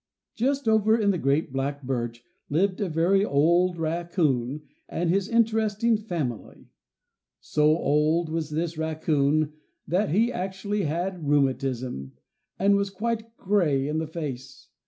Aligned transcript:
Just 0.33 0.67
over 0.67 0.97
in 0.97 1.11
the 1.11 1.19
great 1.19 1.53
black 1.53 1.83
birch 1.83 2.23
lived 2.49 2.81
a 2.81 2.89
very 2.89 3.23
old 3.23 3.77
raccoon 3.77 4.63
and 4.89 5.11
his 5.11 5.29
interesting 5.29 5.95
family; 5.95 6.71
so 7.39 7.77
old 7.77 8.27
was 8.27 8.49
this 8.49 8.79
raccoon 8.79 9.53
that 9.87 10.09
he 10.09 10.31
actually 10.33 10.85
had 10.85 11.29
rheumatism, 11.29 12.13
and 12.57 12.75
was 12.75 12.89
quite 12.89 13.37
gray 13.37 13.87
in 13.87 13.99
the 13.99 14.07
face. 14.07 14.69